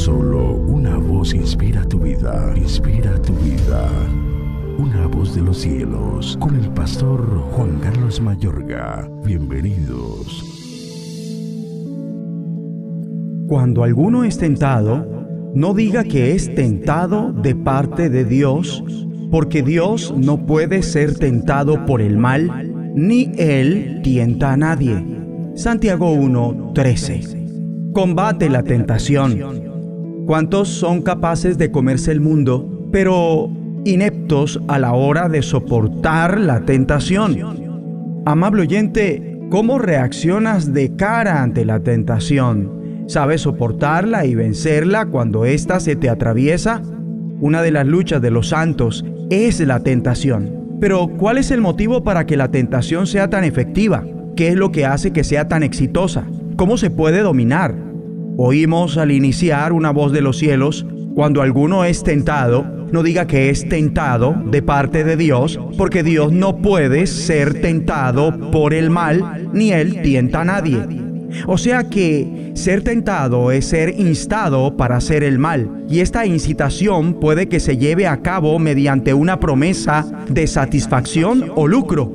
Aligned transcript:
Solo 0.00 0.54
una 0.54 0.96
voz 0.96 1.34
inspira 1.34 1.84
tu 1.84 1.98
vida, 1.98 2.54
inspira 2.56 3.20
tu 3.20 3.34
vida. 3.34 3.86
Una 4.78 5.06
voz 5.06 5.34
de 5.34 5.42
los 5.42 5.58
cielos, 5.58 6.38
con 6.40 6.56
el 6.56 6.70
pastor 6.70 7.20
Juan 7.52 7.78
Carlos 7.80 8.18
Mayorga. 8.18 9.06
Bienvenidos. 9.26 10.42
Cuando 13.46 13.84
alguno 13.84 14.24
es 14.24 14.38
tentado, 14.38 15.06
no 15.54 15.74
diga 15.74 16.02
que 16.04 16.32
es 16.34 16.54
tentado 16.54 17.34
de 17.34 17.54
parte 17.54 18.08
de 18.08 18.24
Dios, 18.24 18.82
porque 19.30 19.62
Dios 19.62 20.14
no 20.16 20.46
puede 20.46 20.82
ser 20.82 21.18
tentado 21.18 21.84
por 21.84 22.00
el 22.00 22.16
mal, 22.16 22.94
ni 22.94 23.32
Él 23.36 24.00
tienta 24.02 24.54
a 24.54 24.56
nadie. 24.56 25.04
Santiago 25.56 26.14
1:13. 26.14 27.92
Combate 27.92 28.48
la 28.48 28.62
tentación. 28.62 29.69
¿Cuántos 30.30 30.68
son 30.68 31.02
capaces 31.02 31.58
de 31.58 31.72
comerse 31.72 32.12
el 32.12 32.20
mundo, 32.20 32.88
pero 32.92 33.50
ineptos 33.84 34.60
a 34.68 34.78
la 34.78 34.92
hora 34.92 35.28
de 35.28 35.42
soportar 35.42 36.38
la 36.38 36.60
tentación? 36.60 38.22
Amable 38.26 38.62
oyente, 38.62 39.40
¿cómo 39.50 39.80
reaccionas 39.80 40.72
de 40.72 40.94
cara 40.94 41.42
ante 41.42 41.64
la 41.64 41.80
tentación? 41.80 43.02
¿Sabes 43.08 43.40
soportarla 43.40 44.24
y 44.24 44.36
vencerla 44.36 45.06
cuando 45.06 45.46
ésta 45.46 45.80
se 45.80 45.96
te 45.96 46.08
atraviesa? 46.08 46.80
Una 47.40 47.60
de 47.60 47.72
las 47.72 47.88
luchas 47.88 48.22
de 48.22 48.30
los 48.30 48.50
santos 48.50 49.04
es 49.30 49.58
la 49.58 49.80
tentación. 49.80 50.76
Pero 50.80 51.08
¿cuál 51.08 51.38
es 51.38 51.50
el 51.50 51.60
motivo 51.60 52.04
para 52.04 52.24
que 52.26 52.36
la 52.36 52.52
tentación 52.52 53.08
sea 53.08 53.30
tan 53.30 53.42
efectiva? 53.42 54.04
¿Qué 54.36 54.46
es 54.50 54.54
lo 54.54 54.70
que 54.70 54.86
hace 54.86 55.12
que 55.12 55.24
sea 55.24 55.48
tan 55.48 55.64
exitosa? 55.64 56.24
¿Cómo 56.54 56.76
se 56.76 56.90
puede 56.90 57.20
dominar? 57.22 57.89
Oímos 58.42 58.96
al 58.96 59.10
iniciar 59.10 59.70
una 59.74 59.90
voz 59.90 60.12
de 60.12 60.22
los 60.22 60.38
cielos, 60.38 60.86
cuando 61.14 61.42
alguno 61.42 61.84
es 61.84 62.02
tentado, 62.02 62.64
no 62.90 63.02
diga 63.02 63.26
que 63.26 63.50
es 63.50 63.68
tentado 63.68 64.34
de 64.46 64.62
parte 64.62 65.04
de 65.04 65.18
Dios, 65.18 65.60
porque 65.76 66.02
Dios 66.02 66.32
no 66.32 66.56
puede 66.56 67.06
ser 67.06 67.60
tentado 67.60 68.50
por 68.50 68.72
el 68.72 68.88
mal, 68.88 69.50
ni 69.52 69.72
Él 69.72 70.00
tienta 70.00 70.40
a 70.40 70.44
nadie. 70.46 70.78
O 71.46 71.58
sea 71.58 71.90
que 71.90 72.52
ser 72.54 72.82
tentado 72.82 73.50
es 73.50 73.66
ser 73.66 74.00
instado 74.00 74.74
para 74.74 74.96
hacer 74.96 75.22
el 75.22 75.38
mal, 75.38 75.84
y 75.90 76.00
esta 76.00 76.24
incitación 76.24 77.20
puede 77.20 77.46
que 77.46 77.60
se 77.60 77.76
lleve 77.76 78.06
a 78.06 78.22
cabo 78.22 78.58
mediante 78.58 79.12
una 79.12 79.38
promesa 79.38 80.24
de 80.30 80.46
satisfacción 80.46 81.52
o 81.56 81.68
lucro. 81.68 82.10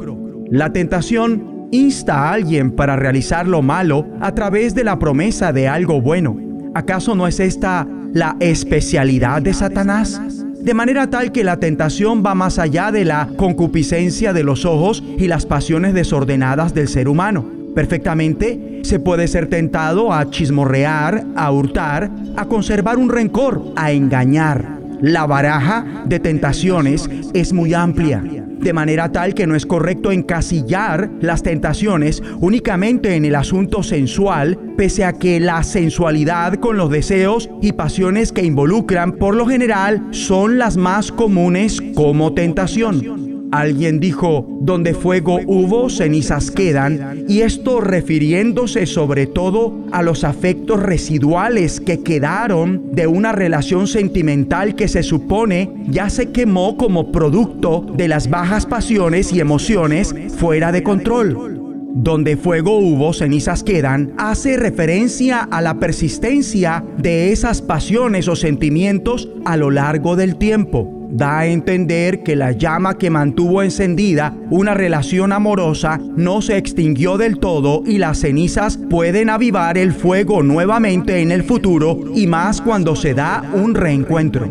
La 0.50 0.74
tentación 0.74 1.55
insta 1.72 2.16
a 2.16 2.34
alguien 2.34 2.72
para 2.72 2.96
realizar 2.96 3.48
lo 3.48 3.62
malo 3.62 4.08
a 4.22 4.34
través 4.34 4.76
de 4.76 4.84
la 4.84 5.00
promesa 5.00 5.52
de 5.52 5.68
algo 5.68 6.02
bueno. 6.02 6.38
¿Acaso 6.74 7.16
no 7.16 7.28
es 7.28 7.40
esta 7.40 7.88
la 8.14 8.36
especialidad 8.40 9.42
de 9.42 9.54
Satanás? 9.54 10.22
De 10.60 10.74
manera 10.74 11.10
tal 11.10 11.32
que 11.32 11.44
la 11.44 11.58
tentación 11.58 12.24
va 12.26 12.34
más 12.34 12.58
allá 12.58 12.92
de 12.92 13.06
la 13.06 13.30
concupiscencia 13.38 14.34
de 14.34 14.44
los 14.44 14.66
ojos 14.66 15.04
y 15.18 15.28
las 15.28 15.46
pasiones 15.46 15.94
desordenadas 15.94 16.74
del 16.74 16.88
ser 16.88 17.08
humano. 17.08 17.46
Perfectamente 17.76 18.80
se 18.84 19.00
puede 19.00 19.28
ser 19.28 19.48
tentado 19.48 20.14
a 20.14 20.30
chismorrear, 20.30 21.26
a 21.36 21.52
hurtar, 21.52 22.10
a 22.36 22.46
conservar 22.46 22.98
un 22.98 23.10
rencor, 23.10 23.74
a 23.76 23.92
engañar. 23.92 24.80
La 25.02 25.26
baraja 25.26 26.04
de 26.06 26.20
tentaciones 26.20 27.10
es 27.34 27.52
muy 27.52 27.74
amplia, 27.74 28.24
de 28.60 28.74
manera 28.74 29.12
tal 29.12 29.34
que 29.34 29.48
no 29.48 29.56
es 29.56 29.66
correcto 29.66 30.12
encasillar 30.12 31.10
las 31.22 31.44
tentaciones 31.44 32.22
únicamente 32.40 33.16
en 33.16 33.26
el 33.26 33.36
asunto 33.36 33.84
sensual, 33.84 34.58
pese 34.78 35.06
a 35.06 35.14
que 35.14 35.40
la 35.40 35.64
sensualidad 35.64 36.56
con 36.56 36.78
los 36.78 36.90
deseos 36.90 37.50
y 37.62 37.74
pasiones 37.74 38.32
que 38.32 38.44
involucran 38.44 39.14
por 39.14 39.36
lo 39.36 39.46
general 39.46 40.08
son 40.12 40.58
las 40.58 40.78
más 40.78 41.12
comunes 41.12 41.82
como 41.96 42.34
tentación. 42.34 43.35
Alguien 43.56 44.02
dijo, 44.02 44.46
donde 44.60 44.94
fuego 44.94 45.40
hubo, 45.46 45.90
cenizas 45.90 46.52
quedan, 46.52 47.24
y 47.30 47.40
esto 47.40 47.80
refiriéndose 47.80 48.86
sobre 48.86 49.28
todo 49.28 49.86
a 49.94 50.02
los 50.02 50.26
afectos 50.26 50.84
residuales 50.84 51.80
que 51.80 52.02
quedaron 52.02 52.92
de 52.92 53.08
una 53.08 53.32
relación 53.32 53.88
sentimental 53.88 54.76
que 54.76 54.90
se 54.90 55.04
supone 55.04 55.72
ya 55.88 56.10
se 56.10 56.32
quemó 56.32 56.76
como 56.76 57.14
producto 57.14 57.86
de 57.96 58.10
las 58.10 58.30
bajas 58.30 58.66
pasiones 58.66 59.32
y 59.32 59.40
emociones 59.40 60.14
fuera 60.38 60.74
de 60.74 60.84
control. 60.84 61.62
Donde 61.98 62.36
fuego 62.36 62.78
hubo, 62.78 63.14
cenizas 63.14 63.64
quedan, 63.64 64.14
hace 64.18 64.58
referencia 64.58 65.40
a 65.40 65.62
la 65.62 65.80
persistencia 65.80 66.84
de 66.98 67.32
esas 67.32 67.62
pasiones 67.62 68.28
o 68.28 68.36
sentimientos 68.36 69.30
a 69.46 69.56
lo 69.56 69.72
largo 69.72 70.18
del 70.18 70.36
tiempo 70.36 70.95
da 71.10 71.40
a 71.40 71.48
entender 71.48 72.24
que 72.24 72.36
la 72.36 72.52
llama 72.52 72.98
que 72.98 73.10
mantuvo 73.10 73.64
encendida 73.64 74.36
una 74.50 74.74
relación 74.74 75.32
amorosa 75.32 76.00
no 76.16 76.42
se 76.42 76.58
extinguió 76.58 77.18
del 77.18 77.40
todo 77.40 77.84
y 77.86 77.98
las 77.98 78.20
cenizas 78.20 78.78
pueden 78.90 79.30
avivar 79.30 79.78
el 79.78 79.94
fuego 79.94 80.44
nuevamente 80.44 81.22
en 81.22 81.32
el 81.32 81.44
futuro 81.44 82.00
y 82.14 82.28
más 82.28 82.62
cuando 82.62 82.96
se 82.96 83.14
da 83.14 83.50
un 83.54 83.76
reencuentro. 83.76 84.50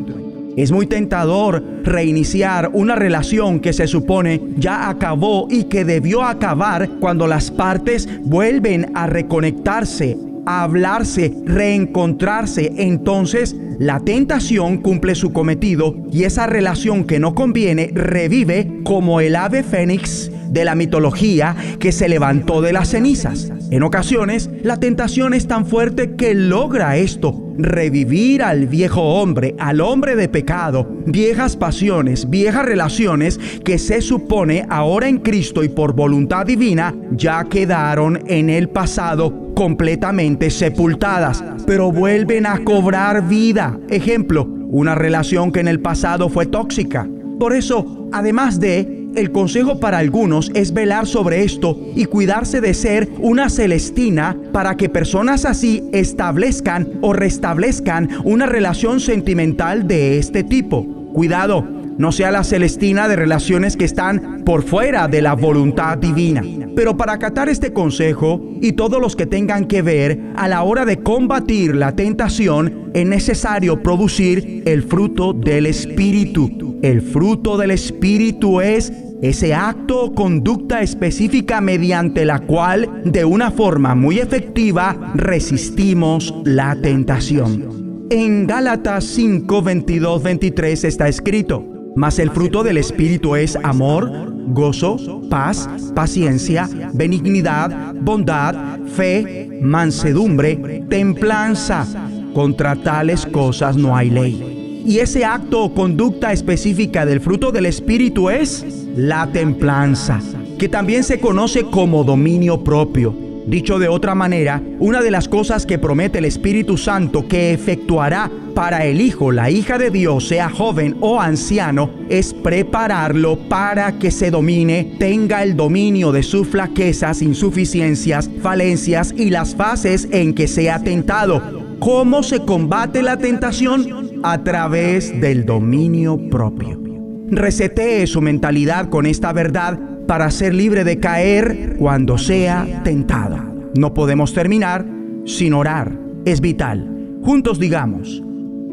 Es 0.57 0.71
muy 0.71 0.87
tentador 0.87 1.65
reiniciar 1.83 2.71
una 2.73 2.95
relación 2.95 3.59
que 3.59 3.73
se 3.73 3.89
supone 3.89 4.41
ya 4.57 4.89
acabó 4.89 5.49
y 5.51 5.65
que 5.65 5.85
debió 5.85 6.23
acabar 6.23 6.89
cuando 7.01 7.27
las 7.27 7.51
partes 7.51 8.09
vuelven 8.23 8.93
a 8.95 9.09
reconectarse 9.09 10.17
a 10.47 10.63
hablarse, 10.63 11.33
reencontrarse, 11.45 12.73
entonces 12.77 13.57
la 13.79 14.01
tentación 14.01 14.79
cumple 14.79 15.15
su 15.15 15.33
cometido 15.33 15.97
y 16.13 16.25
esa 16.25 16.47
relación 16.47 17.05
que 17.05 17.19
no 17.19 17.35
conviene 17.35 17.91
revive 17.95 18.81
como 18.85 19.21
el 19.21 19.37
ave 19.37 19.63
fénix 19.63 20.31
de 20.49 20.65
la 20.65 20.75
mitología 20.75 21.57
que 21.79 21.93
se 21.93 22.09
levantó 22.09 22.63
de 22.63 22.73
las 22.73 22.91
cenizas. 22.91 23.51
En 23.75 23.83
ocasiones, 23.83 24.49
la 24.63 24.79
tentación 24.79 25.35
es 25.35 25.49
tan 25.49 25.67
fuerte 25.67 26.15
que 26.15 26.33
logra 26.33 26.97
esto, 26.97 27.43
revivir 27.59 28.45
al 28.45 28.69
viejo 28.69 29.03
hombre, 29.03 29.57
al 29.59 29.81
hombre 29.81 30.15
de 30.15 30.29
pecado, 30.29 30.89
viejas 31.07 31.57
pasiones, 31.57 32.31
viejas 32.31 32.67
relaciones 32.67 33.41
que 33.65 33.79
se 33.79 34.01
supone 34.01 34.65
ahora 34.71 35.09
en 35.09 35.19
Cristo 35.19 35.65
y 35.65 35.69
por 35.69 35.93
voluntad 35.93 36.47
divina 36.47 36.95
ya 37.11 37.47
quedaron 37.47 38.23
en 38.29 38.49
el 38.49 38.69
pasado 38.69 39.53
completamente 39.57 40.51
sepultadas, 40.51 41.43
pero 41.67 41.91
vuelven 41.91 42.47
a 42.47 42.63
cobrar 42.63 43.27
vida. 43.27 43.77
Ejemplo, 43.91 44.45
una 44.69 44.95
relación 44.95 45.51
que 45.51 45.59
en 45.59 45.67
el 45.67 45.81
pasado 45.81 46.29
fue 46.29 46.47
tóxica. 46.47 47.09
Por 47.41 47.53
eso, 47.53 48.09
además 48.13 48.61
de 48.61 49.04
el 49.17 49.33
consejo 49.33 49.81
para 49.81 49.99
algunos 49.99 50.51
es 50.55 50.73
velar 50.73 51.07
sobre 51.07 51.45
esto 51.45 51.79
y 51.95 52.05
cuidarse 52.07 52.61
de 52.61 52.75
ser 52.75 53.09
una 53.19 53.49
celestina 53.49 54.37
para 54.53 54.77
que 54.77 54.89
personas 54.89 55.45
así 55.45 55.83
establezcan 55.93 56.99
o 57.01 57.13
restablezcan 57.13 58.09
una 58.25 58.47
relación 58.47 59.01
sentimental 59.01 59.87
de 59.87 60.19
este 60.19 60.45
tipo. 60.45 60.85
Cuidado, 61.13 61.65
no 61.97 62.11
sea 62.11 62.31
la 62.33 62.43
celestina 62.43 63.07
de 63.07 63.17
relaciones 63.17 63.77
que 63.77 63.85
están 63.85 64.43
por 64.45 64.65
fuera 64.65 65.07
de 65.07 65.23
la 65.23 65.35
voluntad 65.35 65.97
divina. 65.97 66.43
Pero 66.75 66.97
para 66.97 67.13
acatar 67.13 67.49
este 67.49 67.73
consejo 67.73 68.43
y 68.61 68.73
todos 68.73 69.01
los 69.01 69.15
que 69.15 69.27
tengan 69.27 69.67
que 69.67 69.83
ver 69.83 70.21
a 70.35 70.49
la 70.49 70.63
hora 70.65 70.85
de 70.85 70.99
combatir 70.99 71.77
la 71.77 71.93
tentación, 71.93 72.91
es 72.95 73.07
necesario 73.07 73.83
producir 73.83 74.63
el 74.67 74.83
fruto 74.83 75.33
del 75.33 75.67
Espíritu. 75.67 76.64
El 76.83 77.01
fruto 77.03 77.57
del 77.57 77.71
Espíritu 77.71 78.61
es 78.61 78.93
ese 79.23 79.55
acto 79.55 80.05
o 80.05 80.15
conducta 80.15 80.83
específica 80.83 81.61
mediante 81.61 82.25
la 82.25 82.41
cual 82.41 83.03
de 83.05 83.25
una 83.25 83.51
forma 83.51 83.95
muy 83.95 84.19
efectiva 84.19 85.13
resistimos 85.15 86.35
la 86.45 86.77
tentación. 86.77 88.07
En 88.11 88.47
Gálatas 88.47 89.05
5, 89.05 89.63
22, 89.63 90.23
23 90.23 90.85
está 90.85 91.09
escrito, 91.09 91.65
mas 91.97 92.19
el 92.19 92.31
fruto 92.31 92.63
del 92.63 92.77
Espíritu 92.77 93.35
es 93.35 93.57
amor, 93.63 94.35
gozo, 94.49 95.23
paz, 95.31 95.69
paciencia, 95.95 96.69
benignidad, 96.93 97.95
bondad, 97.95 98.79
fe, 98.87 99.59
mansedumbre, 99.63 100.85
templanza. 100.91 101.87
Contra 102.35 102.75
tales 102.77 103.25
cosas 103.27 103.77
no 103.77 103.97
hay 103.97 104.11
ley. 104.11 104.54
Y 104.85 104.99
ese 104.99 105.25
acto 105.25 105.65
o 105.65 105.75
conducta 105.75 106.33
específica 106.33 107.07
del 107.07 107.21
fruto 107.21 107.51
del 107.51 107.65
Espíritu 107.65 108.29
es 108.29 108.67
la 108.95 109.27
templanza, 109.33 110.21
que 110.59 110.69
también 110.69 111.05
se 111.05 111.19
conoce 111.19 111.65
como 111.65 112.05
dominio 112.05 112.63
propio. 112.63 113.15
Dicho 113.47 113.79
de 113.79 113.89
otra 113.89 114.15
manera, 114.15 114.63
una 114.79 115.01
de 115.01 115.11
las 115.11 115.27
cosas 115.29 115.65
que 115.65 115.79
promete 115.79 116.19
el 116.19 116.27
Espíritu 116.27 116.77
Santo 116.77 117.27
que 117.27 117.53
efectuará 117.53 118.31
para 118.55 118.85
el 118.85 119.01
Hijo, 119.01 119.33
la 119.33 119.51
hija 119.51 119.79
de 119.79 119.91
Dios, 119.91 120.29
sea 120.29 120.51
joven 120.51 120.97
o 121.01 121.21
anciano, 121.21 121.91
es 122.11 122.35
prepararlo 122.35 123.39
para 123.49 123.99
que 123.99 124.11
se 124.11 124.31
domine, 124.31 124.97
tenga 124.99 125.43
el 125.43 125.57
dominio 125.57 126.13
de 126.13 126.23
sus 126.23 126.47
flaquezas, 126.47 127.23
insuficiencias, 127.23 128.31
falencias 128.43 129.15
y 129.17 129.31
las 129.31 129.55
fases 129.55 130.09
en 130.11 130.35
que 130.35 130.47
sea 130.47 130.83
tentado 130.83 131.65
¿Cómo 131.85 132.23
se 132.23 132.41
combate 132.41 133.03
la 133.03 133.19
tentación? 133.19 134.04
A 134.27 134.43
través 134.43 135.21
del 135.21 135.45
dominio 135.45 136.31
propio. 136.31 136.81
Resetee 137.29 138.07
su 138.07 138.23
mentalidad 138.23 138.89
con 138.89 139.05
esta 139.05 139.35
verdad 139.35 139.79
para 140.07 140.31
ser 140.31 140.55
libre 140.55 140.83
de 140.83 140.99
caer 140.99 141.77
cuando 141.79 142.17
sea 142.17 142.81
tentado. 142.85 143.37
No 143.77 143.93
podemos 143.93 144.33
terminar 144.33 144.87
sin 145.27 145.53
orar. 145.53 145.93
Es 146.25 146.41
vital. 146.41 147.19
Juntos 147.21 147.59
digamos, 147.59 148.23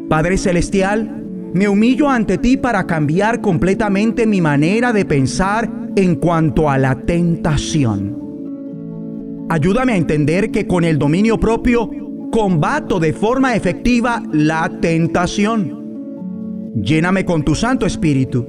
Padre 0.07 0.37
Celestial, 0.37 1.21
me 1.53 1.67
humillo 1.67 2.09
ante 2.09 2.37
ti 2.37 2.55
para 2.55 2.87
cambiar 2.87 3.41
completamente 3.41 4.25
mi 4.25 4.39
manera 4.39 4.93
de 4.93 5.03
pensar 5.03 5.69
en 5.97 6.15
cuanto 6.15 6.69
a 6.69 6.77
la 6.77 6.95
tentación. 6.95 8.21
Ayúdame 9.49 9.91
a 9.91 9.97
entender 9.97 10.49
que 10.49 10.65
con 10.65 10.85
el 10.85 10.97
dominio 10.97 11.37
propio 11.37 11.89
combato 12.31 12.99
de 12.99 13.13
forma 13.13 13.55
efectiva 13.55 14.23
la 14.31 14.69
tentación. 14.81 15.81
Lléname 16.75 17.25
con 17.25 17.43
tu 17.43 17.53
Santo 17.53 17.85
Espíritu 17.85 18.47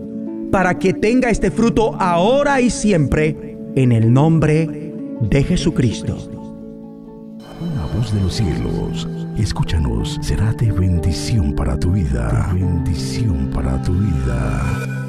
para 0.50 0.78
que 0.78 0.94
tenga 0.94 1.28
este 1.28 1.50
fruto 1.50 1.94
ahora 2.00 2.60
y 2.60 2.70
siempre 2.70 3.58
en 3.74 3.92
el 3.92 4.12
nombre 4.12 4.92
de 5.20 5.42
Jesucristo. 5.42 6.16
Una 7.60 7.86
voz 7.94 8.14
de 8.14 8.20
los 8.20 8.34
cielos, 8.34 9.08
escúchanos, 9.36 10.18
será 10.22 10.52
de 10.52 10.70
bendición 10.70 11.54
para 11.54 11.78
tu 11.78 11.92
vida. 11.92 12.50
bendición 12.52 13.50
para 13.52 13.82
tu 13.82 13.92
vida. 13.92 15.01